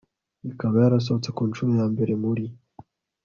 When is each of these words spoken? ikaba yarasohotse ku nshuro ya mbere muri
ikaba 0.51 0.75
yarasohotse 0.83 1.29
ku 1.35 1.41
nshuro 1.49 1.71
ya 1.79 1.85
mbere 1.93 2.13
muri 2.23 2.45